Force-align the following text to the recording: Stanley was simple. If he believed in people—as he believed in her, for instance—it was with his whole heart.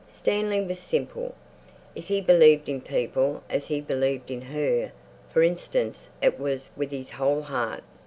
Stanley 0.11 0.61
was 0.61 0.79
simple. 0.79 1.35
If 1.93 2.05
he 2.07 2.21
believed 2.21 2.67
in 2.67 2.81
people—as 2.81 3.67
he 3.67 3.81
believed 3.81 4.31
in 4.31 4.41
her, 4.41 4.93
for 5.29 5.43
instance—it 5.43 6.39
was 6.39 6.71
with 6.75 6.89
his 6.89 7.11
whole 7.11 7.43
heart. 7.43 7.83